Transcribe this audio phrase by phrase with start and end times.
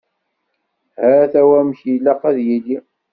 [1.01, 2.77] Hata wamek i ilaq ad yili.